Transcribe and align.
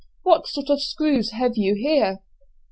What 0.23 0.47
sort 0.47 0.71
of 0.71 0.81
'screws' 0.81 1.29
have 1.33 1.57
you 1.57 1.75
here?" 1.75 2.23